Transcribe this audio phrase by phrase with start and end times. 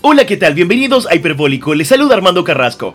[0.00, 0.54] Hola, ¿qué tal?
[0.54, 1.74] Bienvenidos a Hiperbólico.
[1.74, 2.94] Les saluda Armando Carrasco.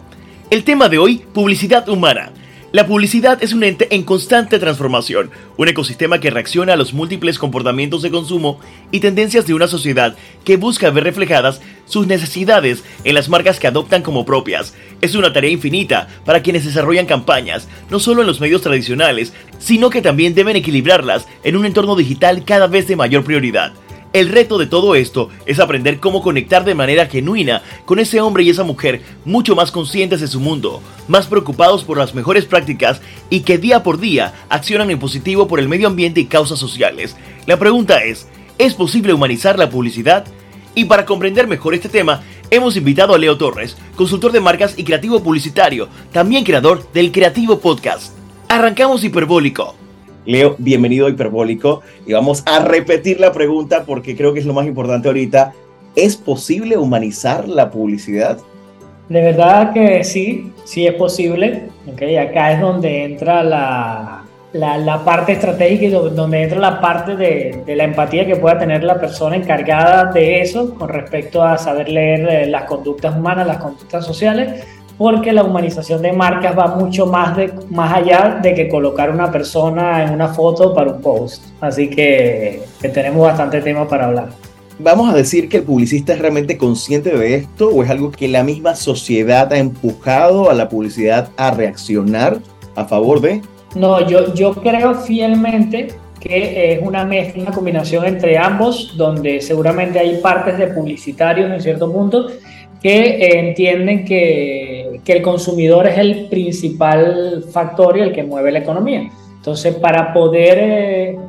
[0.50, 2.32] El tema de hoy, publicidad humana.
[2.72, 7.38] La publicidad es un ente en constante transformación, un ecosistema que reacciona a los múltiples
[7.38, 13.16] comportamientos de consumo y tendencias de una sociedad que busca ver reflejadas sus necesidades en
[13.16, 14.74] las marcas que adoptan como propias.
[15.02, 19.90] Es una tarea infinita para quienes desarrollan campañas, no solo en los medios tradicionales, sino
[19.90, 23.74] que también deben equilibrarlas en un entorno digital cada vez de mayor prioridad.
[24.14, 28.44] El reto de todo esto es aprender cómo conectar de manera genuina con ese hombre
[28.44, 33.02] y esa mujer mucho más conscientes de su mundo, más preocupados por las mejores prácticas
[33.32, 37.18] y que día por día accionan en positivo por el medio ambiente y causas sociales.
[37.48, 38.28] La pregunta es,
[38.60, 40.28] ¿es posible humanizar la publicidad?
[40.76, 42.22] Y para comprender mejor este tema,
[42.52, 47.60] hemos invitado a Leo Torres, consultor de marcas y creativo publicitario, también creador del Creativo
[47.60, 48.16] Podcast.
[48.48, 49.83] Arrancamos hiperbólico.
[50.26, 54.54] Leo, bienvenido a Hiperbólico y vamos a repetir la pregunta porque creo que es lo
[54.54, 55.54] más importante ahorita.
[55.96, 58.38] ¿Es posible humanizar la publicidad?
[59.10, 61.64] De verdad que sí, sí es posible.
[61.92, 64.24] Okay, acá es donde entra la,
[64.54, 69.00] la, parte estratégica y donde entra la parte de, la empatía que pueda tener la
[69.00, 74.06] persona encargada de eso con respecto a saber leer eh, las conductas humanas, las conductas
[74.06, 74.64] sociales
[74.98, 79.32] porque la humanización de marcas va mucho más, de, más allá de que colocar una
[79.32, 81.44] persona en una foto para un post.
[81.62, 82.64] Así que,
[82.94, 84.30] tenemos bastante tema para hablar.
[84.80, 88.28] ¿Vamos a decir que el publicista es realmente consciente de esto o es algo que
[88.28, 92.38] la misma sociedad ha empujado a la publicidad a reaccionar
[92.76, 93.42] a favor de?
[93.76, 95.90] No, yo, yo creo fielmente
[96.20, 101.62] que es una mezcla, una combinación entre ambos, donde seguramente hay partes de publicitarios en
[101.62, 102.28] cierto punto
[102.84, 108.60] que entienden que, que, el consumidor es el principal factor y el que mueve la
[108.60, 109.10] economía.
[109.36, 111.20] Entonces, para poder eh,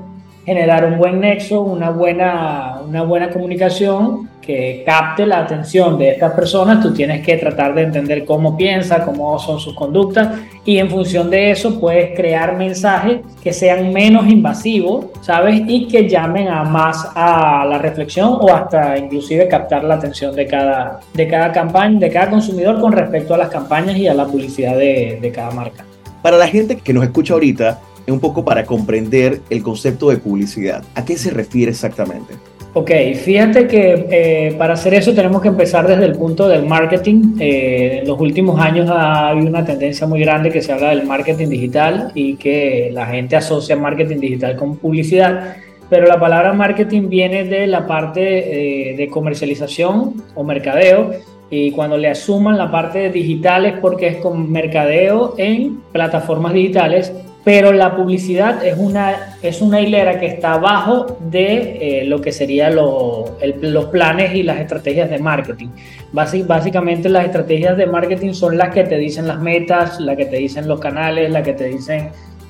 [0.44, 6.32] generar un buen nexo, una buena, una buena comunicación que capte la atención de estas
[6.32, 10.90] personas, tú tienes que tratar de entender cómo piensa, cómo son sus conductas y en
[10.90, 15.62] función de eso puedes crear mensajes que sean menos invasivos, ¿sabes?
[15.66, 20.46] Y que llamen a más a la reflexión o hasta inclusive captar la atención de
[20.46, 24.26] cada, de cada campaña, de cada consumidor con respecto a las campañas y a la
[24.26, 25.86] publicidad de, de cada marca.
[26.20, 27.80] Para la gente que nos escucha ahorita,
[28.12, 30.84] un poco para comprender el concepto de publicidad.
[30.94, 32.34] ¿A qué se refiere exactamente?
[32.76, 32.90] Ok,
[33.24, 37.36] fíjate que eh, para hacer eso tenemos que empezar desde el punto del marketing.
[37.38, 41.06] Eh, en los últimos años ha habido una tendencia muy grande que se habla del
[41.06, 45.54] marketing digital y que la gente asocia marketing digital con publicidad,
[45.88, 51.12] pero la palabra marketing viene de la parte eh, de comercialización o mercadeo
[51.50, 57.12] y cuando le asuman la parte digital es porque es con mercadeo en plataformas digitales
[57.44, 62.32] pero la publicidad es una, es una hilera que está abajo de eh, lo que
[62.32, 65.68] serían los planes y las estrategias de marketing.
[66.12, 70.36] básicamente las estrategias de marketing son las que te dicen las metas, las que te
[70.36, 72.08] dicen los canales, las que te dicen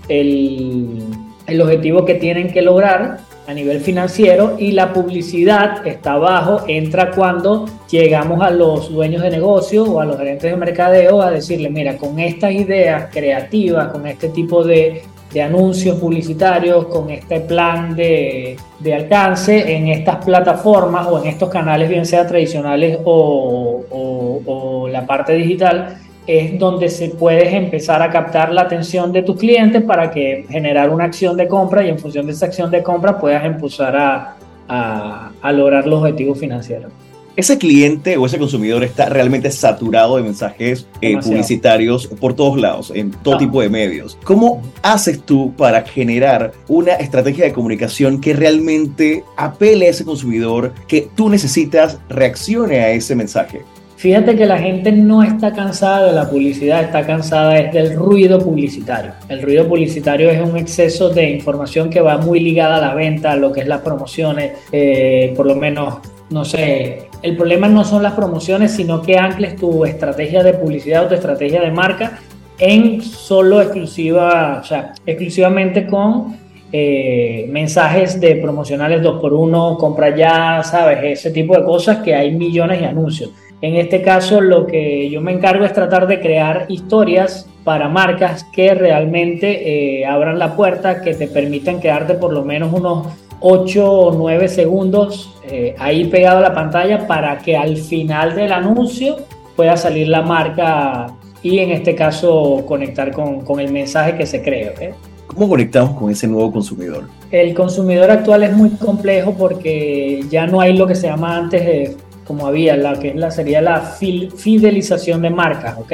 [0.09, 1.03] el,
[1.47, 7.11] el objetivo que tienen que lograr a nivel financiero y la publicidad está abajo, entra
[7.11, 11.69] cuando llegamos a los dueños de negocio o a los gerentes de mercadeo a decirle,
[11.69, 17.95] mira, con estas ideas creativas, con este tipo de, de anuncios publicitarios, con este plan
[17.95, 24.41] de, de, alcance en estas plataformas o en estos canales, bien sea tradicionales o, o,
[24.47, 29.37] o la parte digital, es donde se puedes empezar a captar la atención de tus
[29.37, 32.83] clientes para que generar una acción de compra y en función de esa acción de
[32.83, 34.37] compra puedas impulsar a,
[34.69, 36.91] a, lograr los objetivos financieros.
[37.37, 42.93] Ese cliente o ese consumidor está realmente saturado de mensajes eh, publicitarios por todos lados,
[42.95, 44.17] en todo tipo de medios.
[44.23, 50.73] ¿Cómo haces tú para generar una estrategia de comunicación que realmente apele a ese consumidor,
[50.87, 53.63] que tú necesitas reaccione a ese mensaje?
[53.97, 58.39] Fíjate que la gente no está cansada de la publicidad, está cansada es del ruido
[58.39, 59.13] publicitario.
[59.29, 63.33] El ruido publicitario es un exceso de información que va muy ligada a la venta,
[63.33, 65.99] a lo que es las promociones, eh, por lo menos,
[66.31, 71.05] no sé, el problema no son las promociones, sino que ancles tu estrategia de publicidad
[71.05, 72.19] o tu estrategia de marca
[72.59, 76.37] en solo exclusiva, o sea, exclusivamente con
[76.73, 80.99] eh, mensajes de promocionales 2x1, compra ya, ¿sabes?
[81.05, 83.31] Ese tipo de cosas que hay millones de anuncios.
[83.61, 88.45] En este caso, lo que yo me encargo es tratar de crear historias para marcas
[88.53, 93.09] que realmente eh, abran la puerta, que te permitan quedarte por lo menos unos
[93.41, 98.53] 8 o 9 segundos eh, ahí pegado a la pantalla para que al final del
[98.53, 99.17] anuncio
[99.57, 101.07] pueda salir la marca
[101.43, 104.95] y en este caso conectar con, con el mensaje que se cree.
[105.27, 107.05] ¿Cómo conectamos con ese nuevo consumidor?
[107.31, 111.65] El consumidor actual es muy complejo porque ya no hay lo que se llama antes
[111.65, 115.93] de como había la que la, sería la fidelización de marcas, ¿ok?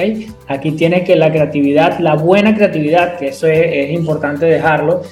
[0.49, 5.03] Aquí tiene que la creatividad, la buena creatividad, que eso es, importante dejarlo,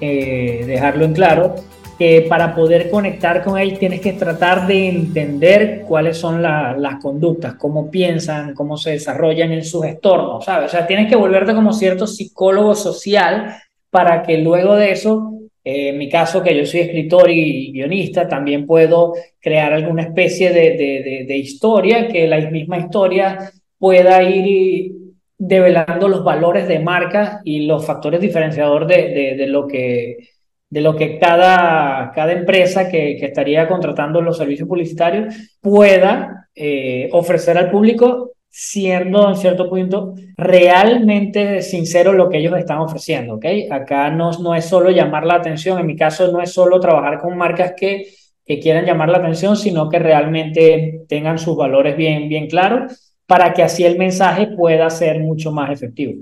[0.00, 1.54] eh, dejarlo en claro,
[1.98, 7.54] que para poder conectar con él tienes que tratar de entender cuáles son las conductas,
[7.54, 10.68] cómo piensan, cómo se desarrollan en sus entornos, ¿sabes?
[10.68, 13.56] O sea, tienes que volverte como cierto psicólogo social
[13.90, 15.32] para que luego de eso
[15.70, 21.24] en mi caso, que yo soy escritor y guionista, también puedo crear alguna especie de,
[21.26, 24.92] de, historia, que la misma historia pueda ir
[25.36, 30.30] develando los valores de marca y los factores diferenciadores de, lo que,
[30.70, 37.08] de lo que cada, cada empresa que, que estaría contratando los servicios publicitarios pueda eh,
[37.12, 43.44] ofrecer al público siendo en cierto punto realmente sincero lo que ellos están ofreciendo, ¿ok?
[43.70, 47.18] Acá no, no es solo llamar la atención, en mi caso no es solo trabajar
[47.20, 48.08] con marcas que,
[48.44, 53.52] que quieran llamar la atención, sino que realmente tengan sus valores bien, bien claros para
[53.52, 56.14] que así el mensaje pueda ser mucho más efectivo.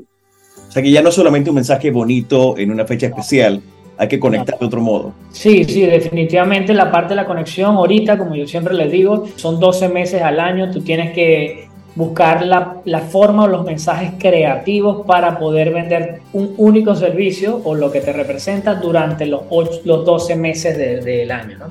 [0.68, 3.62] O sea que ya no es solamente un mensaje bonito en una fecha especial,
[3.96, 5.14] hay que conectar de otro modo.
[5.30, 9.60] Sí, sí, definitivamente la parte de la conexión ahorita, como yo siempre les digo, son
[9.60, 11.65] 12 meses al año, tú tienes que
[11.96, 17.74] buscar la, la, forma o los mensajes creativos para poder vender un único servicio o
[17.74, 19.42] lo que te representa durante los,
[19.84, 21.58] los 12 meses del año.
[21.58, 21.66] ¿no?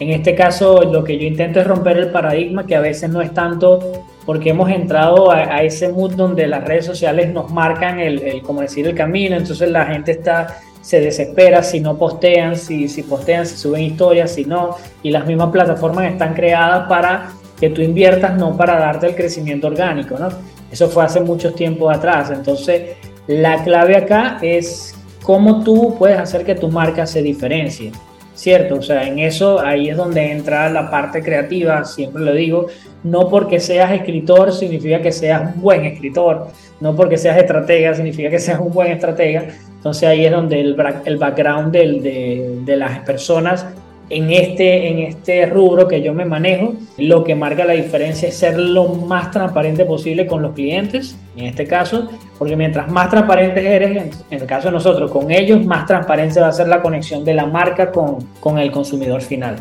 [0.00, 3.22] En este caso, lo que yo intento es romper el paradigma, que a veces no
[3.22, 8.20] es tanto porque hemos entrado a, ese mood donde las redes sociales nos marcan el,
[8.22, 12.88] el, como decir, el camino, entonces la gente está se desespera si no postean, si,
[12.88, 17.68] si postean, si suben historias, si no, y las mismas plataformas están creadas para que
[17.70, 20.28] tú inviertas no para darte el crecimiento orgánico, ¿no?
[20.72, 22.30] Eso fue hace muchos tiempos atrás.
[22.30, 22.96] Entonces,
[23.26, 27.92] la clave acá es cómo tú puedes hacer que tu marca se diferencie,
[28.34, 28.76] ¿cierto?
[28.76, 32.68] O sea, en eso ahí es donde entra la parte creativa, siempre lo digo,
[33.04, 36.48] no porque seas escritor significa que seas un buen escritor,
[36.80, 39.48] no porque seas estratega significa que seas un buen estratega.
[39.76, 40.74] Entonces ahí es donde el,
[41.18, 43.66] background de las personas
[44.10, 48.36] en este, en este rubro que yo me manejo, lo que marca la diferencia es
[48.36, 53.64] ser lo más transparente posible con los clientes, en este caso, porque mientras más transparentes
[53.64, 53.96] eres,
[54.30, 57.34] en el caso de nosotros, con ellos, más transparente va a ser la conexión de
[57.34, 59.56] la marca con, con el consumidor final.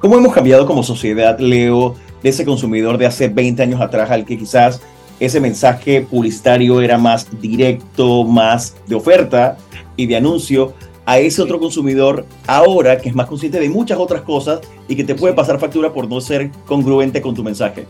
[0.00, 4.26] ¿Cómo hemos cambiado como sociedad, Leo, de ese consumidor de hace 20 años atrás al
[4.26, 4.82] que quizás
[5.18, 9.56] ese mensaje publicitario era más directo, más de oferta
[9.96, 10.74] y de anuncio,
[11.08, 15.04] a ese otro consumidor ahora que es más consciente de muchas otras cosas y que
[15.04, 17.86] te puede pasar factura por no ser congruente con tu mensaje.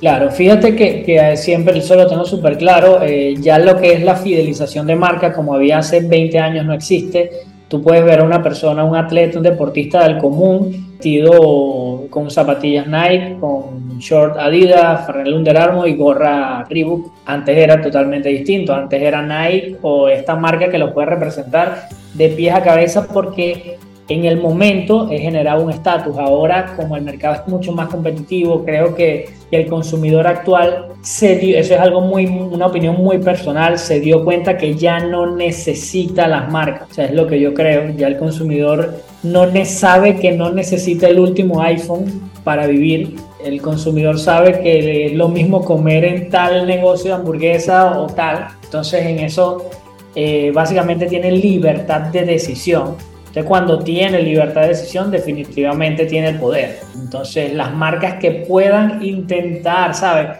[0.00, 4.02] Claro, fíjate que, que siempre eso lo tengo súper claro, eh, ya lo que es
[4.02, 7.30] la fidelización de marca, como había hace 20 años, no existe.
[7.68, 12.86] Tú puedes ver a una persona, un atleta, un deportista del común, vestido con zapatillas
[12.86, 17.12] Nike, con short Adidas, Ferrell Under Armour y gorra Reebok.
[17.26, 22.28] Antes era totalmente distinto, antes era Nike o esta marca que lo puede representar de
[22.28, 23.78] pies a cabeza porque
[24.08, 26.16] en el momento he generado un estatus.
[26.18, 30.88] Ahora, como el mercado es mucho más competitivo, creo que el consumidor actual
[31.20, 35.34] dio, eso es algo muy, una opinión muy personal, se dio cuenta que ya no
[35.34, 36.90] necesita las marcas.
[36.90, 37.90] O sea, es lo que yo creo.
[37.96, 43.16] Ya el consumidor no sabe que no necesita el último iPhone para vivir.
[43.44, 48.48] El consumidor sabe que es lo mismo comer en tal negocio de hamburguesa o tal.
[48.62, 49.68] Entonces, en eso
[50.14, 52.96] eh, básicamente tiene libertad de decisión.
[53.18, 56.80] Entonces, cuando tiene libertad de decisión, definitivamente tiene el poder.
[56.94, 60.38] Entonces, las marcas que puedan intentar, ¿sabes?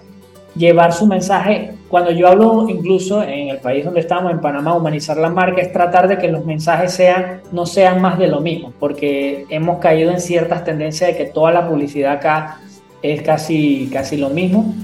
[0.55, 1.73] Llevar su mensaje.
[1.89, 5.73] Cuando yo hablo, incluso en el país donde estamos, en Panamá, humanizar la marca, es
[5.73, 10.11] tratar de que los mensajes sean, no sean más de lo mismo, porque hemos caído
[10.11, 12.61] en ciertas tendencias de que toda la publicidad acá
[13.03, 14.75] es casi, casi lo mismo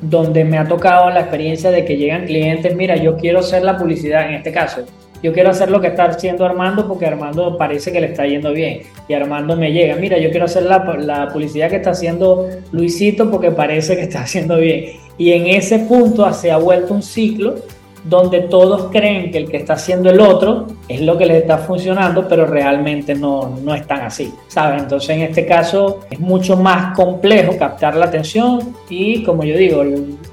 [0.00, 3.78] donde me ha tocado la experiencia de que llegan clientes, mira, yo quiero hacer la
[3.78, 4.84] publicidad en este caso,
[5.24, 8.52] yo quiero hacer lo que está haciendo Armando porque Armando parece que le está yendo
[8.52, 8.82] bien.
[9.08, 13.30] Y Armando me llega, mira, yo quiero hacer la, la, publicidad que está haciendo Luisito
[13.30, 14.98] porque parece que está haciendo bien.
[15.16, 17.54] Y en ese punto se ha vuelto un ciclo
[18.04, 21.58] donde todos creen que el que está haciendo el otro es lo que les está
[21.58, 24.82] funcionando, pero realmente no, no es así, ¿sabes?
[24.82, 29.82] Entonces en este caso es mucho más complejo captar la atención y como yo digo,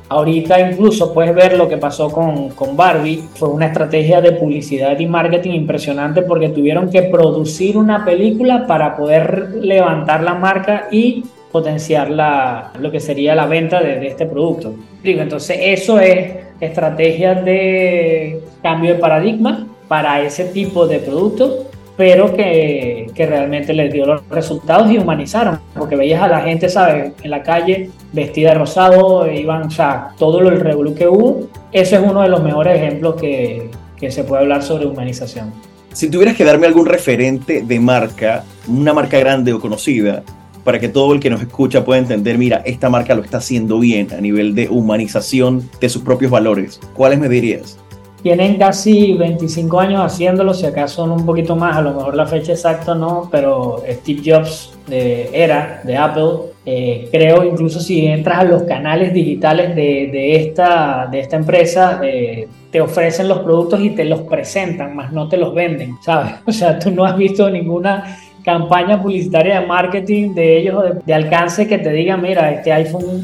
[0.09, 4.99] ahorita incluso puedes ver lo que pasó con, con Barbie, fue una estrategia de publicidad
[4.99, 11.23] y marketing impresionante porque tuvieron que producir una película para poder levantar la marca y
[11.51, 14.73] potenciar la, lo que sería la venta de, este producto.
[15.03, 21.67] Entonces eso es estrategias de cambio de paradigma para ese tipo de productos,
[21.97, 26.69] pero que, que, realmente les dio los resultados y humanizaron, porque veías a la gente,
[26.69, 31.49] ¿sabes?, en la calle vestida de rosado, iban, o sea, todo el revolú que hubo,
[31.71, 35.51] eso es uno de los mejores ejemplos que, que se puede hablar sobre humanización.
[35.93, 40.23] Si tuvieras que darme algún referente de marca, una marca grande o conocida,
[40.63, 43.79] para que todo el que nos escucha pueda entender, mira, esta marca lo está haciendo
[43.79, 47.77] bien a nivel de humanización de sus propios valores, ¿cuáles me dirías?
[48.21, 52.27] Tienen casi 25 años haciéndolo, si acaso son un poquito más, a lo mejor la
[52.27, 58.43] fecha exacta no, pero Steve Jobs era de Apple, eh, creo incluso si entras a
[58.43, 63.91] los canales digitales de, de esta, de esta empresa, eh, te ofrecen los productos y
[63.91, 66.33] te los presentan, más no te los venden, ¿sabes?
[66.45, 71.67] O sea, tú no has visto ninguna campaña publicitaria de marketing de ellos de, alcance
[71.67, 73.23] que te diga, mira, este iPhone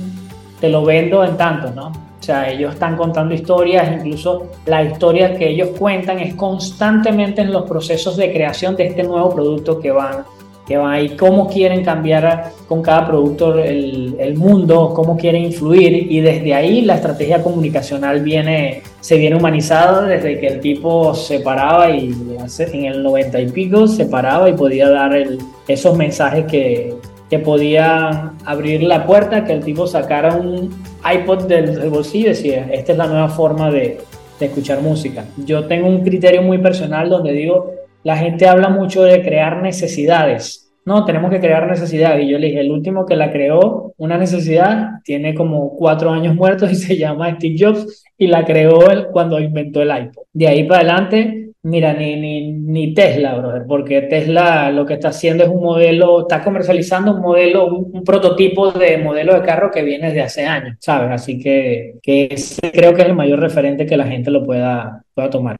[0.59, 1.87] te lo vendo en tanto, ¿no?
[1.87, 7.53] O sea, ellos están contando historias, incluso la historia que ellos cuentan es constantemente en
[7.53, 10.23] los procesos de creación de este nuevo producto que van,
[10.67, 16.11] que van ahí, cómo quieren cambiar con cada producto el, el, mundo, cómo quieren influir
[16.11, 21.39] y desde ahí la estrategia comunicacional viene, se viene humanizada desde que el tipo se
[21.39, 22.13] paraba y
[22.59, 26.95] en el 90 y pico se paraba y podía dar el, esos mensajes que,
[27.29, 30.69] que podían abrir la puerta, que el tipo sacara un
[31.09, 33.99] iPod del, bolsillo y decía, esta es la nueva forma de,
[34.37, 35.23] de escuchar música.
[35.37, 37.76] Yo tengo un criterio muy personal donde digo,
[38.07, 40.71] la gente habla mucho de crear necesidades.
[40.85, 42.23] No, tenemos que crear necesidades.
[42.23, 46.33] Y yo le dije, el último que la creó, una necesidad, tiene como cuatro años
[46.33, 50.23] muertos y se llama Steve Jobs y la creó él cuando inventó el iPod.
[50.31, 55.09] De ahí para adelante, Mira, ni, ni, ni, Tesla, brother, porque Tesla lo que está
[55.09, 59.83] haciendo es un modelo, está comercializando un modelo, un, prototipo de modelo de carro que
[59.83, 61.11] viene de hace años, ¿sabes?
[61.11, 65.57] Así que, creo que es el mayor referente que la gente lo pueda, pueda tomar.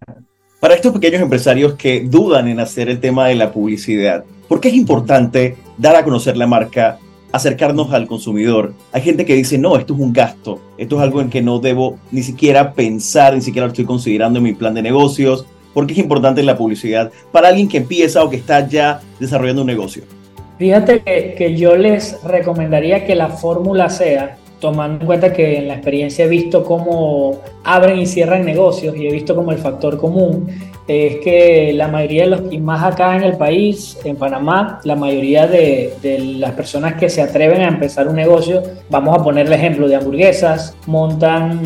[0.59, 4.69] Para estos pequeños empresarios que dudan en hacer el tema de la publicidad, ¿por qué
[4.69, 6.99] es importante dar a conocer la marca,
[7.31, 8.73] acercarnos al consumidor?
[8.91, 11.59] Hay gente que dice, no, esto es un gasto, esto es algo en que no
[11.59, 15.45] debo ni siquiera pensar, ni siquiera lo estoy considerando en mi plan de negocios
[15.77, 19.61] ¿Por qué es importante la publicidad para alguien que empieza o que está ya desarrollando
[19.61, 20.05] un negocio?
[20.57, 25.67] Fíjate que, que yo les recomendaría que la fórmula sea, tomando en cuenta que en
[25.67, 29.97] la experiencia he visto cómo abren y cierran negocios y he visto como el factor
[29.97, 30.47] común
[30.87, 34.95] es que la mayoría de los, y más acá en el país, en Panamá, la
[34.95, 35.93] mayoría de,
[36.39, 39.95] las personas que se atreven a empezar un negocio, vamos a poner el ejemplo de
[39.95, 41.59] hamburguesas, montan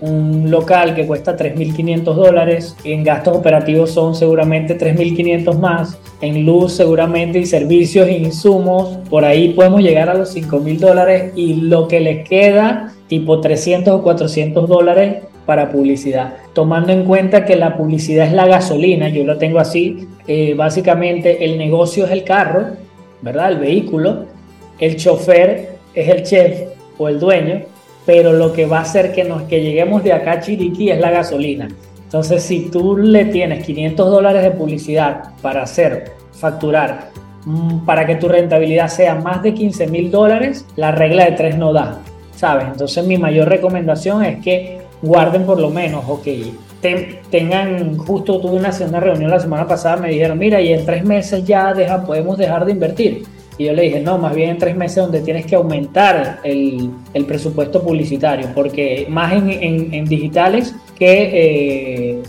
[0.00, 6.72] un local que cuesta 3.500 dólares, en gastos operativos son seguramente 3.500 más, en luz
[6.72, 11.86] seguramente y servicios e insumos, por ahí podemos llegar a los 5.000 dólares y lo
[11.86, 17.76] que les queda tipo 300 o 400 dólares para publicidad, tomando en cuenta que la
[17.76, 22.66] publicidad es la gasolina, yo lo tengo así, eh, básicamente el negocio es el carro,
[23.20, 23.52] ¿verdad?
[23.52, 24.26] El vehículo,
[24.78, 26.62] el chofer es el chef
[26.98, 27.62] o el dueño,
[28.06, 31.00] pero lo que va a hacer que, nos, que lleguemos de acá a Chiriquí es
[31.00, 31.68] la gasolina.
[32.04, 37.10] Entonces, si tú le tienes 500 dólares de publicidad para hacer, facturar,
[37.44, 41.56] mm, para que tu rentabilidad sea más de 15 mil dólares, la regla de tres
[41.56, 42.00] no da,
[42.36, 42.66] ¿sabes?
[42.70, 46.26] Entonces, mi mayor recomendación es que guarden por lo menos, ok,
[47.30, 51.04] tengan, justo tuve una, una reunión la semana pasada, me dijeron, mira, y en tres
[51.04, 53.22] meses ya deja, podemos dejar de invertir.
[53.56, 56.90] Y yo le dije, no, más bien en tres meses donde tienes que aumentar el,
[57.14, 62.22] el presupuesto publicitario, porque más en, en, en digitales que eh,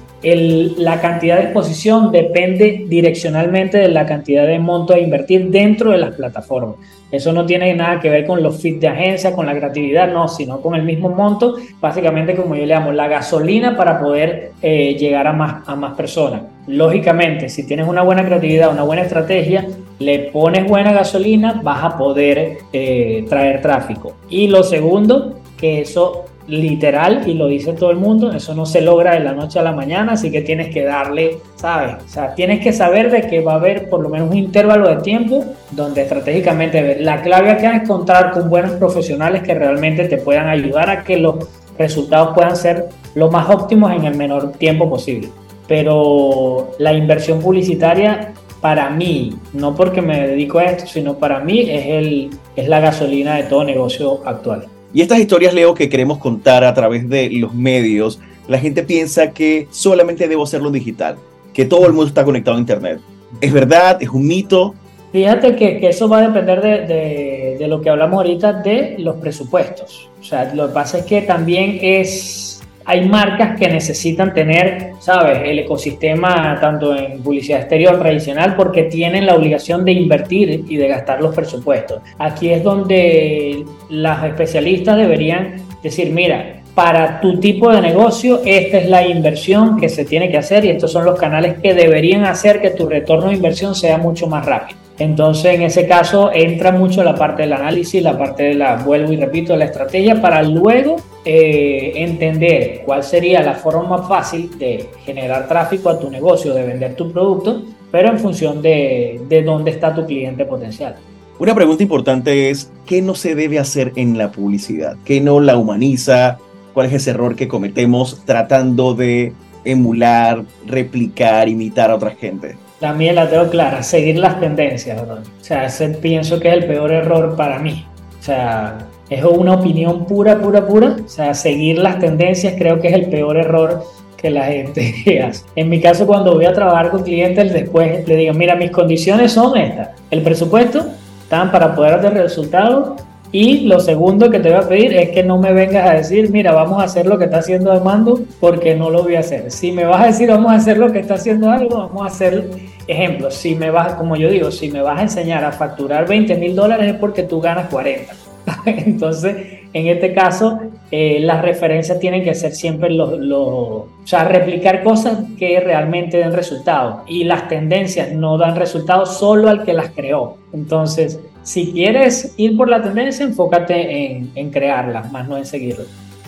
[0.77, 5.99] la cantidad de exposición depende direccionalmente de la cantidad de monto a invertir dentro de
[5.99, 6.77] las plataformas.
[7.11, 10.27] Eso no tiene nada que ver con los feeds de agencia, con la creatividad, no,
[10.27, 14.95] sino con el mismo monto, básicamente como yo le llamo, la gasolina para poder eh,
[14.97, 16.41] llegar a más, a más personas.
[16.67, 19.67] Lógicamente, si tienes una buena creatividad, una buena estrategia,
[19.99, 24.15] le pones buena gasolina, vas a poder eh, traer tráfico.
[24.29, 28.81] Y lo segundo, que eso literal, y lo dice todo el mundo, eso no se
[28.81, 31.95] logra de la noche a la mañana, así que tienes que darle, ¿sabes?
[32.03, 34.87] O sea, tienes que saber de que va a haber por lo menos un intervalo
[34.87, 40.17] de tiempo donde estratégicamente la clave acá es contar con buenos profesionales que realmente te
[40.17, 41.35] puedan ayudar a que los
[41.77, 45.29] resultados puedan ser lo más óptimos en el menor tiempo posible.
[45.67, 51.61] Pero la inversión publicitaria para mí, no porque me dedico a esto, sino para mí
[51.69, 54.65] es, el, es la gasolina de todo negocio actual.
[54.95, 59.31] Y estas historias, Leo, que queremos contar a través de los medios, la gente piensa
[59.31, 61.17] que solamente debo hacerlo digital,
[61.53, 63.01] que todo el mundo está conectado a Internet.
[63.41, 64.01] ¿Es verdad?
[64.01, 64.73] ¿Es un mito?
[65.11, 69.17] Fíjate que, eso va a depender de, de, de, lo que hablamos ahorita de los
[69.17, 70.09] presupuestos.
[70.21, 72.54] O sea, lo que pasa es que también es
[72.85, 79.25] hay marcas que necesitan tener, ¿sabes?, el ecosistema tanto en publicidad exterior tradicional porque tienen
[79.25, 82.01] la obligación de invertir y de gastar los presupuestos.
[82.19, 88.89] Aquí es donde las especialistas deberían decir, mira, para tu tipo de negocio, esta es
[88.89, 92.61] la inversión que se tiene que hacer y estos son los canales que deberían hacer
[92.61, 94.77] que tu retorno de inversión sea mucho más rápido.
[94.99, 99.11] Entonces, en ese caso, entra mucho la parte del análisis, la parte de la, vuelvo
[99.11, 104.89] y repito, la estrategia para luego eh, entender cuál sería la forma más fácil de
[105.03, 109.71] generar tráfico a tu negocio, de vender tu producto, pero en función de, de dónde
[109.71, 110.95] está tu cliente potencial.
[111.37, 114.95] Una pregunta importante es, ¿qué no se debe hacer en la publicidad?
[115.03, 116.37] ¿Qué no la humaniza?
[116.73, 119.33] ¿Cuál es ese error que cometemos tratando de
[119.65, 122.55] emular, replicar, imitar a otra gente?
[122.79, 125.01] También la tengo clara, seguir las tendencias.
[125.01, 127.85] O sea, ese pienso que es el peor error para mí.
[128.19, 128.77] O sea,
[129.09, 130.95] es una opinión pura, pura, pura.
[131.05, 133.83] O sea, seguir las tendencias creo que es el peor error
[134.17, 135.45] que la gente hace.
[135.55, 139.31] En mi caso, cuando voy a trabajar con clientes, después le digo, mira, mis condiciones
[139.31, 139.89] son estas.
[140.11, 140.85] El presupuesto,
[141.23, 145.23] están para poder hacer resultados y lo segundo que te voy a pedir es que
[145.23, 148.75] no me vengas a decir, mira, vamos a hacer lo que está haciendo Armando, porque
[148.75, 149.51] no lo voy a hacer.
[149.51, 152.05] Si me vas a decir, vamos a hacer lo que está haciendo algo, vamos a
[152.05, 152.49] hacer
[152.87, 153.29] ejemplo.
[153.31, 156.55] Si me vas, como yo digo, si me vas a enseñar a facturar 20 mil
[156.55, 158.13] dólares es porque tú ganas 40.
[158.65, 159.35] Entonces,
[159.73, 160.59] en este caso,
[160.91, 166.33] eh, las referencias tienen que ser siempre los, o sea, replicar cosas que realmente den
[166.33, 167.01] resultados.
[167.07, 170.37] Y las tendencias no dan resultados solo al que las creó.
[170.53, 175.85] Entonces, si quieres ir por la tendencia, enfócate en, en crearla, más no en seguirla.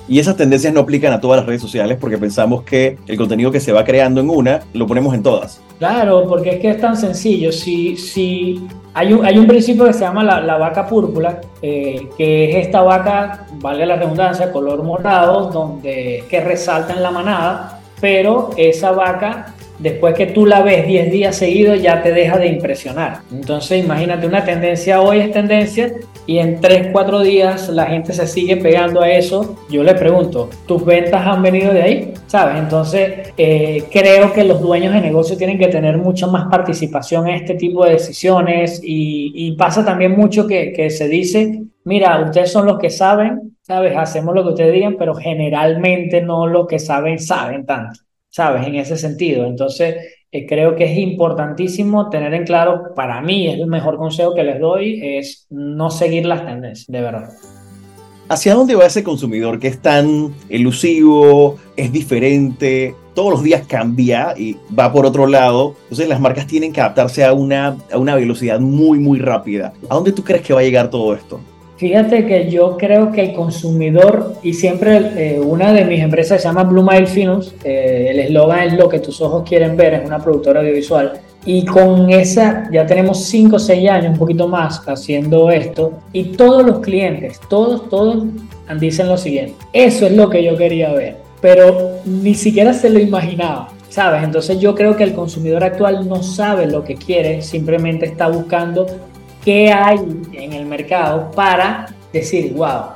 [0.08, 3.52] Y esas tendencias no aplican a todas las redes sociales porque pensamos que el contenido
[3.52, 5.62] que se va creando en una lo ponemos en todas.
[5.80, 7.52] Claro, porque es que es tan sencillo.
[7.52, 12.50] Si, si hay, un, hay un principio que se llama la, vaca púrpura, eh, que
[12.50, 18.52] es esta vaca, vale la redundancia, color morado, donde, que resalta en la manada, pero
[18.56, 23.20] esa vaca después que tú la ves 10 días seguidos ya te deja de impresionar.
[23.32, 25.94] Entonces imagínate una tendencia hoy es tendencia
[26.26, 29.58] y en 3, 4 días la gente se sigue pegando a eso.
[29.70, 32.14] Yo le pregunto, ¿tus ventas han venido de ahí?
[32.28, 32.58] ¿Sabes?
[32.58, 37.36] Entonces eh, creo que los dueños de negocio tienen que tener mucha más participación en
[37.36, 42.68] este tipo de decisiones y, pasa también mucho que, que se dice, mira, ustedes son
[42.68, 43.96] los que saben, ¿sabes?
[43.98, 48.02] Hacemos lo que ustedes digan, pero generalmente no lo que saben, saben tanto.
[48.30, 48.68] ¿Sabes?
[48.68, 49.46] En ese sentido.
[49.46, 49.96] Entonces,
[50.32, 54.44] eh, creo que es importantísimo tener en claro, para mí es el mejor consejo que
[54.44, 57.30] les doy, es no seguir las tendencias, de verdad.
[58.30, 64.34] ¿Hacia dónde va ese consumidor que es tan elusivo, es diferente, todos los días cambia
[64.38, 65.76] y va por otro lado?
[65.84, 69.72] Entonces las marcas tienen que adaptarse a una, a una velocidad muy, muy rápida.
[69.90, 71.40] ¿A dónde tú crees que va a llegar todo esto?
[71.78, 76.48] Fíjate que yo creo que el consumidor, y siempre eh, una de mis empresas se
[76.48, 80.06] llama Blue Mile Finus, eh, el eslogan es lo que tus ojos quieren ver, es
[80.06, 81.14] una productora audiovisual,
[81.46, 86.32] y con esa ya tenemos 5 o 6 años, un poquito más, haciendo esto, y
[86.36, 88.26] todos los clientes, todos, todos
[88.80, 93.00] dicen lo siguiente, eso es lo que yo quería ver, pero ni siquiera se lo
[93.00, 93.70] imaginaba.
[93.90, 94.22] ¿Sabes?
[94.22, 98.86] Entonces yo creo que el consumidor actual no sabe lo que quiere, simplemente está buscando
[99.48, 99.98] qué hay
[100.34, 102.88] en el mercado para decir, wow,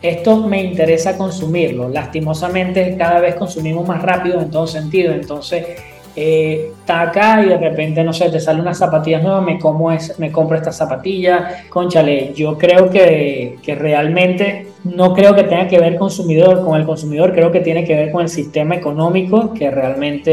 [0.00, 1.90] esto me interesa consumirlo.
[1.90, 5.66] Lastimosamente cada vez consumimos más rápido en todo sentido, entonces
[6.16, 9.92] eh, está acá y de repente, no sé, te sale una zapatilla nueva, me, como
[9.92, 15.68] es, me compro esta zapatilla, conchale, yo creo que, que, realmente no creo que tenga
[15.68, 19.52] que ver consumidor con el consumidor, creo que tiene que ver con el sistema económico,
[19.52, 20.30] que realmente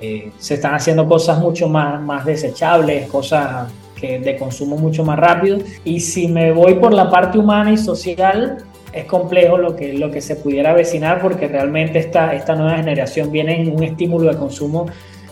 [0.00, 3.66] eh, se están haciendo cosas mucho más, más desechables, cosas
[4.00, 5.58] de consumo mucho más rápido.
[5.84, 10.10] Y si me voy por la parte humana y social, es complejo lo que, lo
[10.10, 14.36] que se pudiera avecinar porque realmente esta, esta nueva generación viene en un estímulo de
[14.36, 14.86] consumo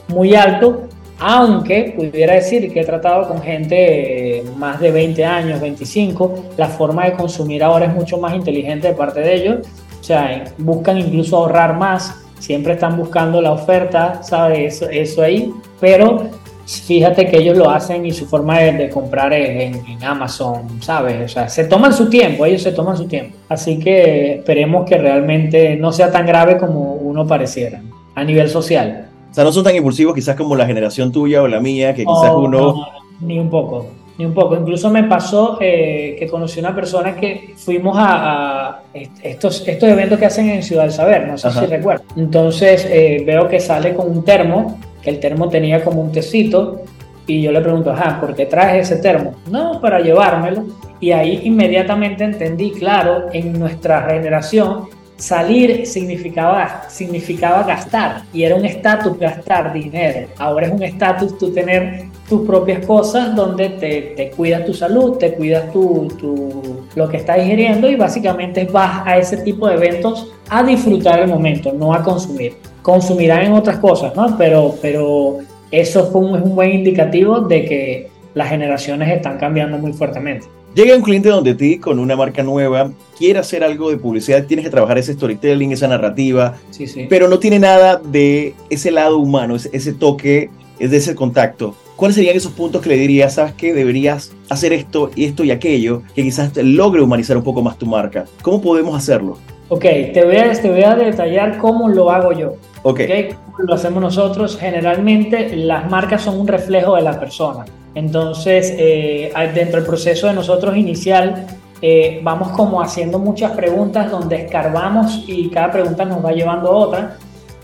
[0.09, 6.45] muy alto, aunque pudiera decir que he tratado con gente más de 20 años, 25,
[6.57, 9.67] la forma de consumir ahora es mucho más inteligente de parte de ellos,
[10.01, 14.77] o sea, buscan incluso ahorrar más, siempre están buscando la oferta, ¿sabes?
[14.77, 16.31] Eso, eso ahí, pero
[16.69, 21.25] fíjate que ellos lo hacen y su forma de, comprar es en, Amazon, ¿sabes?
[21.25, 23.37] O sea, se toman su tiempo, ellos se toman su tiempo.
[23.49, 27.81] Así que esperemos que realmente no sea tan grave como uno pareciera
[28.15, 29.09] a nivel social.
[29.31, 32.05] O sea, no son tan impulsivos quizás como la generación tuya o la mía, que
[32.05, 32.87] quizás uno...
[33.21, 33.87] ni un poco,
[34.19, 34.57] ni un poco.
[34.57, 38.81] Incluso me pasó eh, que conocí una persona que fuimos a,
[39.23, 42.05] estos, estos eventos que hacen en Ciudad del Saber, no sé si recuerdo.
[42.17, 46.83] Entonces eh, veo que sale con un termo que el termo tenía como un tecito
[47.29, 49.35] y yo le pregunto, ajá, ¿por qué traes ese termo?
[49.51, 50.65] No, para llevármelo.
[50.99, 58.65] Y ahí inmediatamente entendí, claro, en nuestra generación salir significaba, significaba gastar y era un
[58.65, 60.29] estatus gastar dinero.
[60.39, 65.19] Ahora es un estatus tú tener tus propias cosas donde te, te cuidas tu salud,
[65.19, 69.75] te cuidas tu, tu, lo que estás ingiriendo y básicamente vas a ese tipo de
[69.75, 72.57] eventos a disfrutar el momento, no a consumir.
[72.83, 74.37] Consumirán en otras cosas, ¿no?
[74.39, 75.39] Pero, pero
[75.71, 80.47] eso fue un, un buen indicativo de que las generaciones están cambiando muy fuertemente.
[80.75, 84.65] Llega un cliente donde ti con una marca nueva, quiere hacer algo de publicidad, tienes
[84.65, 87.07] que trabajar ese storytelling, esa narrativa, sí, sí.
[87.09, 91.75] pero no tiene nada de ese lado humano, ese, ese toque, es de ese contacto.
[91.97, 95.51] ¿Cuáles serían esos puntos que le dirías, sabes que deberías hacer esto y esto y
[95.51, 98.27] aquello, que quizás logre humanizar un poco más tu marca?
[98.43, 99.37] ¿Cómo podemos hacerlo?
[99.71, 102.55] Ok, te voy a, te voy a detallar cómo lo hago yo.
[102.83, 103.01] Ok.
[103.01, 103.29] okay.
[103.45, 104.57] ¿Cómo lo hacemos nosotros?
[104.59, 107.65] Generalmente las marcas son un reflejo de la persona.
[107.95, 111.47] Entonces, eh, dentro del proceso de nosotros inicial,
[111.83, 116.73] eh, vamos como haciendo muchas preguntas donde escarbamos y cada pregunta nos va llevando a
[116.73, 117.17] otra,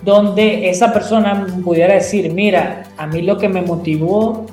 [0.03, 4.47] donde esa persona pudiera decir, mira, a mí lo que me motivó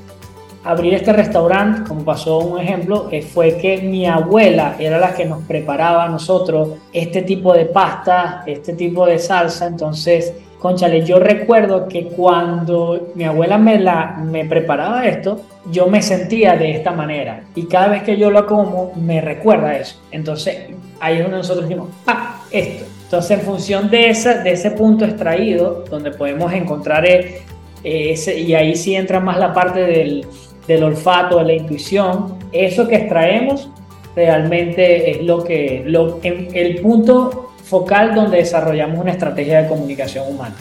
[0.64, 5.44] abrir este restaurante, como pasó un ejemplo, fue que mi abuela era la que nos
[5.44, 11.88] preparaba a nosotros este tipo de pasta, este tipo de salsa, entonces conchale, yo recuerdo
[11.88, 17.46] que cuando mi abuela me, la, me preparaba esto, yo me sentía de esta manera.
[17.56, 20.00] Y cada vez que yo lo como, me recuerda eso.
[20.12, 20.68] Entonces,
[21.00, 22.86] ahí es donde nosotros decimos, ah, esto.
[23.06, 27.42] Entonces, en función de, esa, de ese punto extraído, donde podemos encontrar eh,
[27.84, 30.28] ese, y ahí sí entra más la parte del,
[30.68, 33.70] del olfato, de la intuición, eso que extraemos
[34.16, 40.56] realmente es lo que, lo, el punto focal donde desarrollamos una estrategia de comunicación humana.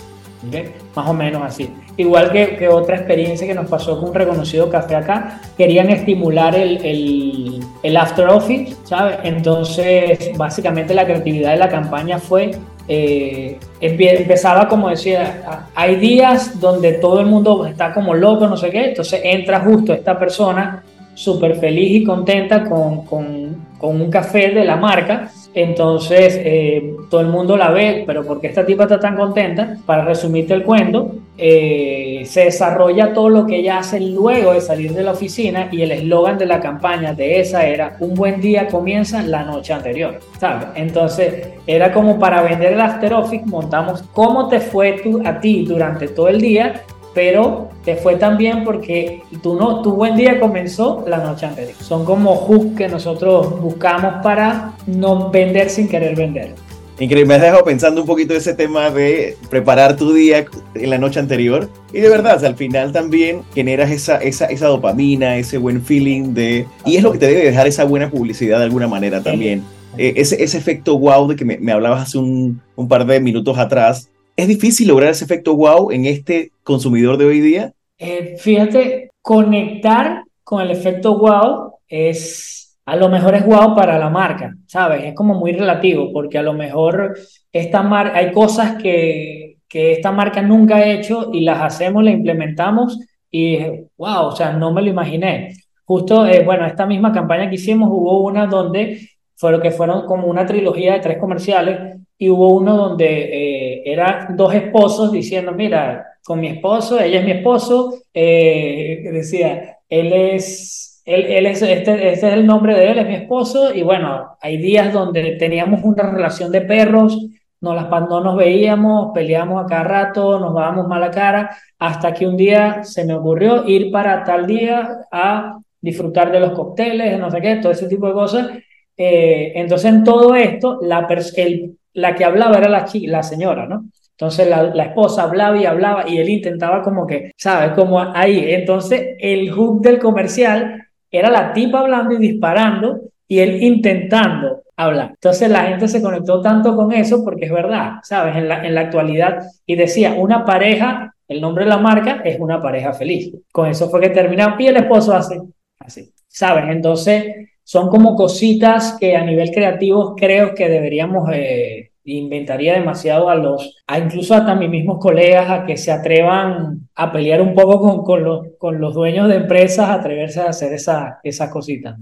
[0.95, 1.71] Más o menos así.
[1.97, 6.55] Igual que, que, otra experiencia que nos pasó con un reconocido café acá, querían estimular
[6.55, 9.19] el, el, el after office, ¿sabes?
[9.23, 12.53] Entonces, básicamente la creatividad de la campaña fue
[12.93, 18.69] eh, empezaba como decía, hay días donde todo el mundo está como loco, no sé
[18.71, 20.83] qué, entonces entra justo esta persona
[21.15, 27.21] súper feliz y contenta con, con, con, un café de la marca entonces, eh, todo
[27.21, 29.77] el mundo la ve, pero ¿por qué esta tipa está tan contenta?
[29.85, 34.93] Para resumirte el cuento, eh, se desarrolla todo lo que ella hace luego de salir
[34.93, 38.69] de la oficina y el eslogan de la campaña de esa era, un buen día
[38.69, 40.69] comienza la noche anterior, ¿sabes?
[40.77, 45.65] Entonces, era como para vender el After Office, montamos cómo te fue tú, a ti
[45.67, 46.83] durante todo el día
[47.15, 51.75] pero te fue tan bien porque tu, no, tu buen día comenzó la noche anterior.
[51.81, 56.55] Son como hooks que nosotros buscamos para no vender sin querer vender.
[57.01, 60.45] Increíble, me has dejado pensando un poquito ese tema de preparar tu día
[60.75, 61.67] en la noche anterior.
[61.95, 66.67] Y de verdad, al final también generas esa, esa, esa dopamina, ese buen feeling de...
[66.85, 69.65] Y es lo que te debe dejar esa buena publicidad de alguna manera también.
[69.97, 73.19] Eh, ese, ese efecto wow de que me, me hablabas hace un, un par de
[73.19, 74.11] minutos atrás,
[74.41, 77.75] ¿Es difícil lograr ese efecto wow en este consumidor de hoy día?
[77.99, 84.09] Eh, fíjate, conectar con el efecto wow es, a lo mejor es wow para la
[84.09, 85.05] marca, ¿sabes?
[85.05, 87.19] Es como muy relativo, porque a lo mejor
[87.53, 92.15] esta mar hay cosas que, que esta marca nunca ha hecho y las hacemos, las
[92.15, 92.99] implementamos
[93.31, 93.59] y
[93.99, 95.53] wow, o sea, no me lo imaginé.
[95.85, 100.07] Justo, eh, bueno, esta misma campaña que hicimos hubo una donde fue lo que fueron
[100.07, 105.53] como una trilogía de tres comerciales y hubo uno donde eh, eran dos esposos diciendo,
[105.53, 111.63] mira, con mi esposo, ella es mi esposo, eh, decía, él es, él, él es
[111.63, 115.37] este, este, es el nombre de él, es mi esposo, y bueno, hay días donde
[115.37, 117.19] teníamos una relación de perros,
[117.63, 122.27] no, las, no nos veíamos, peleamos a cada rato, nos dábamos mala cara, hasta que
[122.27, 127.31] un día se me ocurrió ir para tal día a disfrutar de los cócteles, no
[127.31, 128.51] sé qué, todo ese tipo de cosas.
[128.95, 133.85] Eh, entonces, en todo esto, la el, la que hablaba era la, la señora, ¿no?
[134.13, 137.73] Entonces la, la, esposa hablaba y hablaba y él intentaba como que, ¿sabes?
[137.73, 138.53] Como ahí.
[138.53, 145.11] Entonces el hook del comercial era la tipa hablando y disparando y él intentando hablar.
[145.15, 148.37] Entonces la gente se conectó tanto con eso porque es verdad, ¿sabes?
[148.37, 149.43] En la, en la actualidad.
[149.65, 153.33] Y decía, una pareja, el nombre de la marca es una pareja feliz.
[153.53, 155.41] Con eso fue que terminamos y el esposo hace
[155.79, 156.65] así, ¿sabes?
[156.69, 157.25] Entonces
[157.71, 163.77] son como cositas que a nivel creativo creo que deberíamos, eh, inventaría demasiado a los,
[163.87, 168.03] a incluso hasta mis mismos colegas a que se atrevan a pelear un poco con,
[168.03, 171.97] con, los, con los dueños de empresas, atreverse a hacer esa, esas cositas.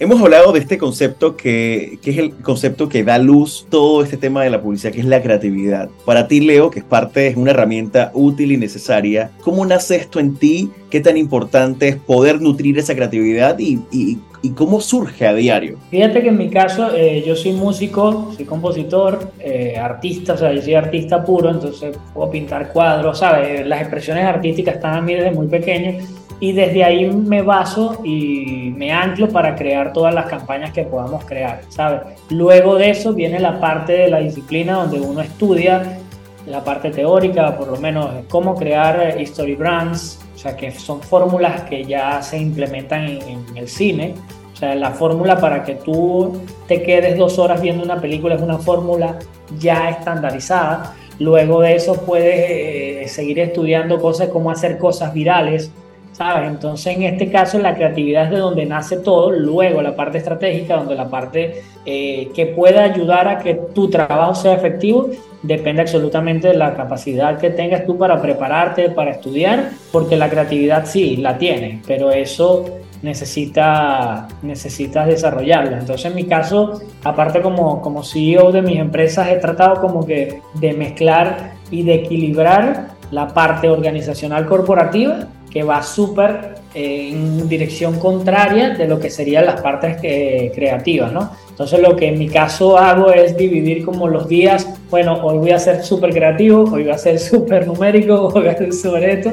[0.00, 4.16] Hemos hablado de este concepto que, que, es el concepto que da luz todo este
[4.16, 5.88] tema de la publicidad, que es la creatividad.
[6.04, 10.18] Para ti, Leo, que es parte, es una herramienta útil y necesaria, ¿cómo nace esto
[10.18, 10.68] en ti?
[10.90, 15.78] ¿Qué tan importante es poder nutrir esa creatividad y, y y cómo surge a diario?
[15.90, 20.52] Fíjate que en mi caso eh, yo soy músico, soy compositor, eh, artista, o sea,
[20.52, 23.66] yo soy artista puro, entonces puedo pintar cuadros, ¿sabes?
[23.66, 25.98] Las expresiones artísticas están a mí desde muy pequeño
[26.40, 31.24] y desde ahí me baso y me anclo para crear todas las campañas que podamos
[31.24, 32.00] crear, ¿sabes?
[32.30, 35.98] Luego de eso viene la parte de la disciplina donde uno estudia
[36.46, 41.62] la parte teórica, por lo menos cómo crear history brands, o sea, que son fórmulas
[41.62, 44.14] que ya se implementan en, el cine.
[44.52, 48.42] O sea, la fórmula para que tú te quedes dos horas viendo una película es
[48.42, 49.18] una fórmula
[49.58, 50.94] ya estandarizada.
[51.18, 55.70] Luego de eso puedes eh, seguir estudiando cosas como hacer cosas virales,
[56.14, 56.48] ¿sabes?
[56.48, 60.76] Entonces, en este caso, la creatividad es de donde nace todo, luego la parte estratégica,
[60.76, 65.10] donde la parte eh, que pueda ayudar a que tu trabajo sea efectivo,
[65.42, 70.86] depende absolutamente de la capacidad que tengas tú para prepararte, para estudiar, porque la creatividad
[70.86, 72.64] sí, la tienes, pero eso
[73.02, 75.76] necesita, necesitas desarrollarlo.
[75.76, 80.40] Entonces, en mi caso, aparte como, como CEO de mis empresas, he tratado como que
[80.54, 87.98] de mezclar y de equilibrar la parte organizacional corporativa que va súper eh, en dirección
[87.98, 91.30] contraria de lo que serían las partes que, creativas, ¿no?
[91.48, 95.50] Entonces lo que en mi caso hago es dividir como los días, bueno, hoy voy
[95.52, 99.04] a ser súper creativo, hoy voy a ser súper numérico, hoy voy a ser súper
[99.04, 99.32] esto,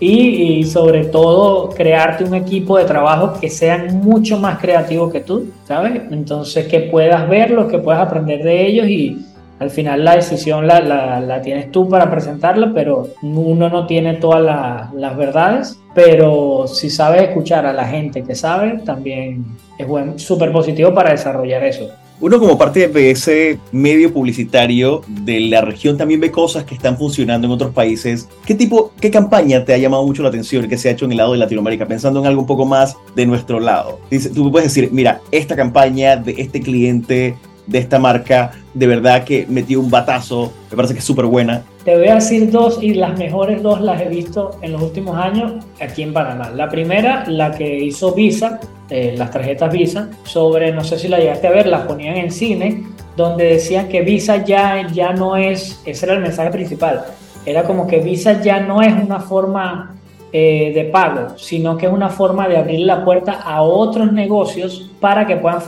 [0.00, 5.20] y, y, sobre todo crearte un equipo de trabajo que sean mucho más creativos que
[5.20, 6.00] tú, ¿sabes?
[6.12, 9.26] Entonces que puedas verlos, que puedas aprender de ellos y,
[9.58, 14.90] al final la decisión la, la, tienes tú para presentarla, pero uno no tiene todas
[14.94, 19.44] las verdades, pero si sabes escuchar a la gente que sabe, también
[19.78, 21.90] es súper positivo para desarrollar eso.
[22.20, 26.98] Uno como parte de ese medio publicitario de la región también ve cosas que están
[26.98, 28.28] funcionando en otros países.
[28.44, 31.12] ¿Qué tipo, qué campaña te ha llamado mucho la atención que se ha hecho en
[31.12, 34.00] el lado de Latinoamérica, pensando en algo un poco más de nuestro lado?
[34.34, 37.36] Tú puedes decir, mira, esta campaña de este cliente
[37.68, 41.62] de esta marca, de verdad que metió un batazo, me parece que es súper buena.
[41.84, 45.16] Te voy a decir dos y las mejores dos las he visto en los últimos
[45.16, 46.50] años aquí en Panamá.
[46.50, 51.18] La primera, la que hizo Visa, eh, las tarjetas Visa, sobre, no sé si la
[51.18, 52.84] llegaste a ver, las ponían en cine,
[53.16, 57.04] donde decían que Visa ya, ya no es, ese era el mensaje principal,
[57.44, 59.94] era como que Visa ya no es una forma
[60.30, 64.90] eh, de pago, sino que es una forma de abrir la puerta a otros negocios
[65.00, 65.60] para que puedan,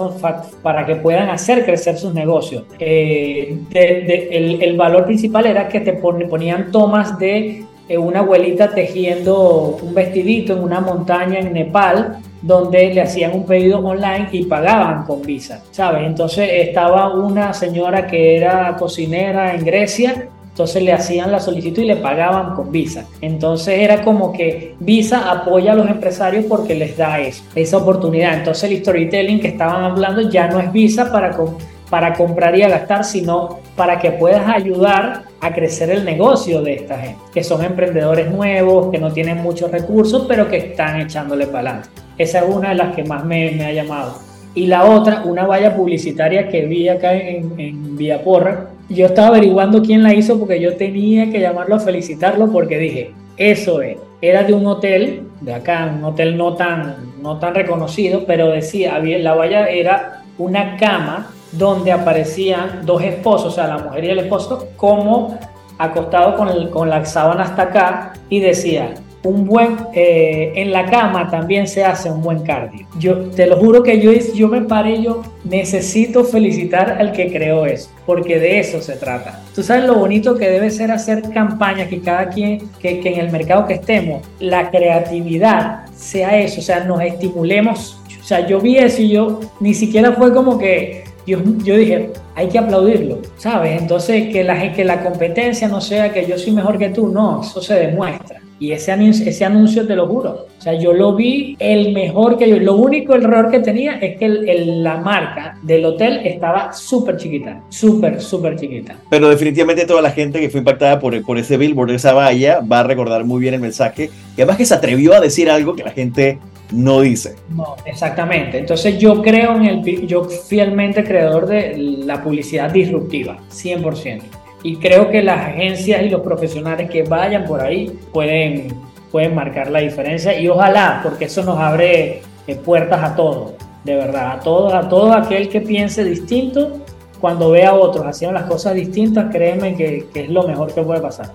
[0.62, 2.64] para que puedan hacer crecer sus negocios.
[2.78, 9.94] Eh, el, valor principal era que te ponían tomas de eh, una abuelita tejiendo un
[9.94, 15.22] vestidito en una montaña en Nepal donde le hacían un pedido online y pagaban con
[15.22, 16.06] Visa, ¿sabes?
[16.06, 21.86] Entonces estaba una señora que era cocinera en Grecia entonces le hacían la solicitud y
[21.86, 23.06] le pagaban con Visa.
[23.20, 28.34] Entonces era como que Visa apoya a los empresarios porque les da eso, esa oportunidad.
[28.34, 33.60] Entonces el storytelling que estaban hablando ya no es Visa para, comprar y gastar, sino
[33.76, 38.90] para que puedas ayudar a crecer el negocio de esta gente, que son emprendedores nuevos,
[38.90, 41.88] que no tienen muchos recursos, pero que están echándole para adelante.
[42.18, 44.29] Esa es una de las que más me, me ha llamado.
[44.54, 49.82] Y la otra, una valla publicitaria que vi acá en, en Villaporra, yo estaba averiguando
[49.82, 53.96] quién la hizo porque yo tenía que llamarlo a felicitarlo porque dije, eso es.
[54.20, 58.98] Era de un hotel, de acá, un hotel no tan, no tan reconocido, pero decía,
[58.98, 64.18] la valla era una cama donde aparecían dos esposos, o sea, la mujer y el
[64.18, 65.38] esposo, como
[65.78, 71.28] acostados con, con la sábana hasta acá y decía, un buen, eh, en la cama
[71.30, 72.86] también se hace un buen cardio.
[72.98, 77.66] Yo te lo juro que yo, yo me paré, yo necesito felicitar al que creó
[77.66, 79.42] eso, porque de eso se trata.
[79.54, 83.20] Tú sabes lo bonito que debe ser hacer campañas, que cada quien, que, que en
[83.20, 88.00] el mercado que estemos, la creatividad sea eso, o sea, nos estimulemos.
[88.20, 92.10] O sea, yo vi eso y yo ni siquiera fue como que yo, yo dije,
[92.34, 93.80] hay que aplaudirlo, ¿sabes?
[93.80, 97.42] Entonces, que la, que la competencia no sea que yo soy mejor que tú, no,
[97.42, 98.39] eso se demuestra.
[98.60, 100.46] Y ese anuncio, ese anuncio te lo juro.
[100.58, 102.58] O sea, yo lo vi el mejor que yo.
[102.58, 107.62] Lo único error que tenía es que la marca del hotel estaba súper chiquita.
[107.70, 108.96] Súper, súper chiquita.
[109.08, 112.80] Pero definitivamente toda la gente que fue impactada por, por ese billboard, esa valla, va
[112.80, 114.10] a recordar muy bien el mensaje.
[114.36, 116.38] Y además que se atrevió a decir algo que la gente
[116.72, 117.36] no dice.
[117.48, 118.58] No, exactamente.
[118.58, 124.20] Entonces yo creo en el, yo fielmente creador de la publicidad disruptiva, 100%.
[124.62, 128.74] Y creo que las agencias y los profesionales que vayan por ahí pueden,
[129.10, 133.52] pueden marcar la diferencia y ojalá, porque eso nos abre eh, puertas a todos,
[133.84, 136.80] de verdad, a todos, a todo aquel que piense distinto,
[137.20, 140.82] cuando vea a otros haciendo las cosas distintas, créeme que, que es lo mejor que
[140.82, 141.32] puede pasar.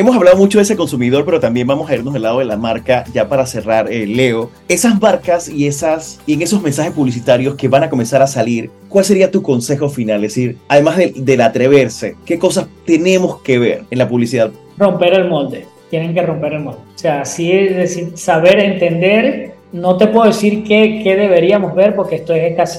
[0.00, 2.56] Hemos hablado mucho de ese consumidor, pero también vamos a irnos del lado de la
[2.56, 4.50] marca ya para cerrar, eh, Leo.
[4.66, 8.70] Esas marcas y, esas, y en esos mensajes publicitarios que van a comenzar a salir,
[8.88, 10.24] ¿cuál sería tu consejo final?
[10.24, 14.50] Es decir, además del atreverse, ¿qué cosas tenemos que ver en la publicidad?
[14.78, 15.66] Romper el molde.
[15.90, 16.80] Tienen que romper el molde.
[16.94, 21.94] O sea, sí es decir, saber entender no te puedo decir qué, qué, deberíamos ver
[21.94, 22.78] porque esto es casi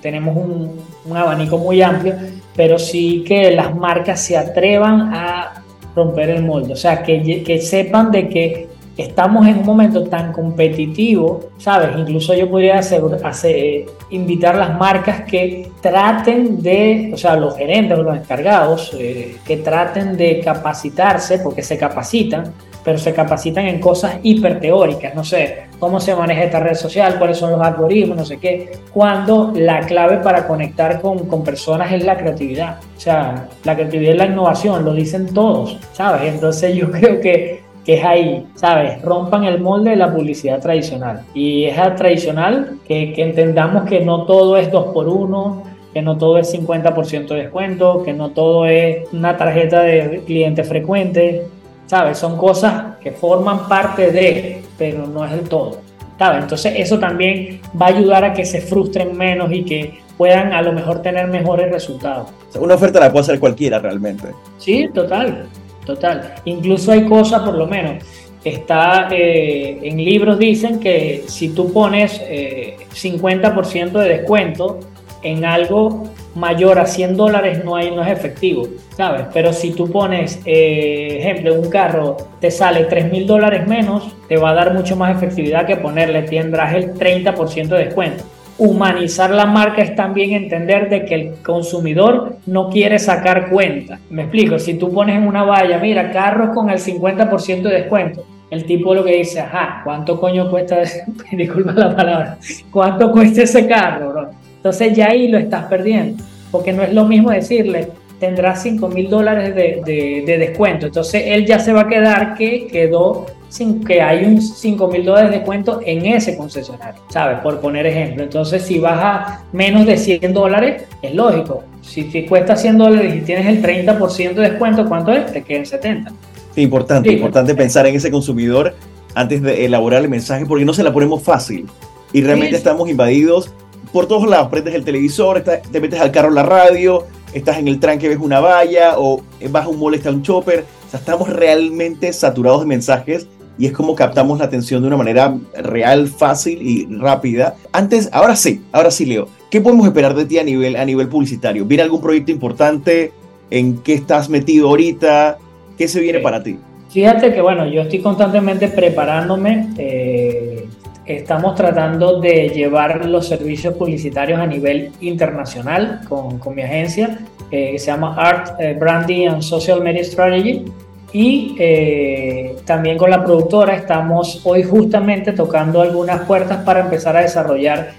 [0.00, 2.14] tenemos un, un, abanico muy amplio,
[2.56, 5.62] pero sí que las marcas se atrevan a
[5.96, 6.74] romper el molde.
[6.74, 11.90] O sea, que, que sepan de que estamos en un momento tan competitivo, ¿sabes?
[11.98, 17.56] Incluso yo podría hacer, hacer, invitar a las marcas que traten de, o sea, los
[17.56, 22.54] gerentes o los encargados, eh, que traten de capacitarse, porque se capacitan,
[22.84, 27.38] pero se capacitan en cosas hiperteóricas, no sé, cómo se maneja esta red social, cuáles
[27.38, 32.04] son los algoritmos, no sé qué, cuando la clave para conectar con, con personas es
[32.04, 32.78] la creatividad.
[32.96, 36.32] O sea, la creatividad y la innovación, lo dicen todos, ¿sabes?
[36.32, 39.02] Entonces yo creo que, que es ahí, ¿sabes?
[39.02, 41.22] Rompan el molde de la publicidad tradicional.
[41.34, 45.62] Y es tradicional que, que entendamos que no todo es dos por uno,
[45.96, 50.62] que no todo es 50% de descuento, que no todo es una tarjeta de cliente
[50.62, 51.46] frecuente,
[51.86, 52.18] ¿sabes?
[52.18, 55.80] Son cosas que forman parte de, pero no es el todo,
[56.18, 56.42] ¿sabes?
[56.42, 60.62] Entonces eso también va a ayudar a que se frustren menos y que puedan a
[60.62, 62.30] lo mejor tener mejores resultados.
[62.58, 64.28] una oferta la puede hacer cualquiera realmente.
[64.58, 65.46] Sí, total,
[65.84, 66.34] total.
[66.44, 68.02] Incluso hay cosas, por lo menos,
[68.44, 74.80] está eh, en libros dicen que si tú pones 50% eh, de descuento
[75.22, 76.04] en algo
[76.36, 79.26] mayor a 100 dólares no, hay, no es efectivo, ¿sabes?
[79.32, 84.36] Pero si tú pones, eh, ejemplo, un carro te sale 3 mil dólares menos, te
[84.36, 88.24] va a dar mucho más efectividad que ponerle, tendrás el 30% de descuento.
[88.58, 93.98] Humanizar la marca es también entender de que el consumidor no quiere sacar cuenta.
[94.08, 98.24] Me explico, si tú pones en una valla, mira, carros con el 50% de descuento,
[98.50, 100.78] el tipo lo que dice, ajá, ¿cuánto coño cuesta,
[101.32, 102.38] disculpa la palabra,
[102.70, 104.45] cuánto cuesta ese carro, bro?
[104.66, 107.86] Entonces ya ahí lo estás perdiendo, porque no es lo mismo decirle,
[108.18, 110.86] tendrás 5 mil dólares de, descuento.
[110.86, 115.04] Entonces él ya se va a quedar que quedó sin que hay un 5 mil
[115.04, 117.38] dólares de descuento en ese concesionario, ¿sabes?
[117.44, 118.24] Por poner ejemplo.
[118.24, 121.62] Entonces si baja menos de 100 dólares, es lógico.
[121.80, 125.32] Si te cuesta 100 dólares y tienes el 30% de descuento, ¿cuánto es?
[125.32, 126.10] Te quedan 70.
[126.56, 128.74] Sí, importante, importante pensar en ese consumidor
[129.14, 131.66] antes de elaborar el mensaje porque no se la ponemos fácil
[132.12, 133.52] y realmente estamos invadidos
[133.96, 134.48] por todos lados.
[134.48, 138.40] Prendes el televisor, te metes al carro la radio, estás en el tranque, ves una
[138.40, 140.66] valla o vas a un mall, está un chopper.
[140.86, 143.26] O sea, estamos realmente saturados de mensajes
[143.58, 147.54] y es como captamos la atención de una manera real, fácil y rápida.
[147.72, 149.28] Antes, ahora sí, ahora sí, Leo.
[149.50, 151.64] ¿Qué podemos esperar de ti a nivel, a nivel publicitario?
[151.64, 153.14] ¿Viene algún proyecto importante?
[153.50, 155.38] ¿En qué estás metido ahorita?
[155.78, 156.58] ¿Qué se viene para ti?
[156.90, 159.70] Fíjate que, bueno, yo estoy constantemente preparándome.
[159.78, 160.68] Eh,
[161.06, 167.20] Estamos tratando de llevar los servicios publicitarios a nivel internacional con, con mi agencia,
[167.52, 170.64] eh, que se llama Art eh, Branding and Social Media Strategy.
[171.12, 177.20] Y eh, también con la productora estamos hoy justamente tocando algunas puertas para empezar a
[177.20, 177.92] desarrollar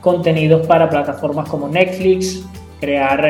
[0.00, 2.44] contenidos para plataformas como Netflix,
[2.80, 3.24] crear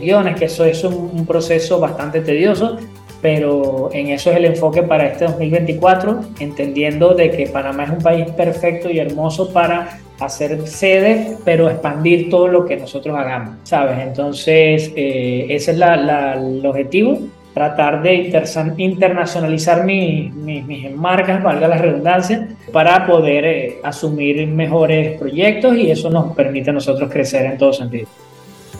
[0.00, 2.78] guiones, que eso es un proceso bastante tedioso,
[3.26, 7.98] pero en eso es el enfoque para este 2024, entendiendo de que Panamá es un
[7.98, 13.98] país perfecto y hermoso para hacer sede, pero expandir todo lo que nosotros hagamos, ¿sabes?
[13.98, 17.18] Entonces, eh, ese es el objetivo,
[17.52, 18.30] tratar de
[18.76, 20.32] internacionalizar mis,
[20.94, 26.74] marcas, valga la redundancia, para poder eh, asumir mejores proyectos y eso nos permite a
[26.74, 28.06] nosotros crecer en todo sentido.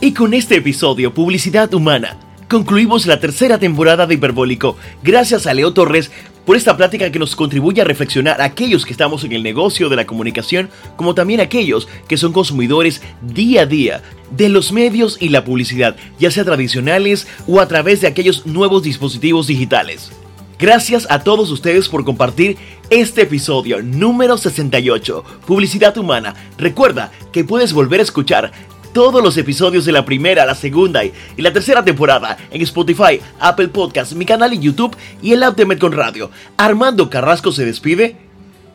[0.01, 2.17] Y con este episodio, Publicidad Humana,
[2.49, 4.77] concluimos la tercera temporada de Hiperbólico.
[5.03, 6.11] Gracias a Leo Torres
[6.45, 9.89] por esta plática que nos contribuye a reflexionar a aquellos que estamos en el negocio
[9.89, 15.17] de la comunicación, como también aquellos que son consumidores día a día de los medios
[15.21, 20.13] y la publicidad, ya sea tradicionales o a través de aquellos nuevos dispositivos digitales.
[20.59, 22.57] Gracias a todos ustedes por compartir
[22.89, 26.35] este episodio número 68, Publicidad Humana.
[26.57, 28.53] Recuerda que puedes volver a escuchar
[28.97, 33.69] todos los episodios de la primera, la segunda y, la tercera temporada en Spotify, Apple
[33.69, 36.31] Podcasts, mi canal en YouTube y el Ultimate con Radio.
[36.57, 38.17] Armando Carrasco se despide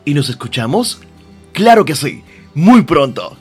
[0.04, 1.00] y nos escuchamos.
[1.52, 2.22] Claro que sí,
[2.54, 3.36] muy pronto.